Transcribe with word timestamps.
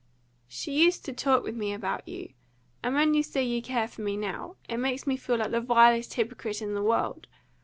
"She 0.47 0.83
used 0.83 1.05
to 1.05 1.13
talk 1.13 1.43
with 1.43 1.53
me 1.55 1.73
about 1.73 2.07
you; 2.07 2.33
and 2.81 2.95
when 2.95 3.13
you 3.13 3.21
say 3.21 3.43
you 3.43 3.61
care 3.61 3.87
for 3.87 4.01
me 4.01 4.17
now, 4.17 4.55
it 4.67 4.77
makes 4.77 5.05
me 5.05 5.15
feel 5.15 5.37
like 5.37 5.51
the 5.51 5.61
vilest 5.61 6.15
hypocrite 6.15 6.59
in 6.59 6.73
the 6.73 6.81
world. 6.81 7.27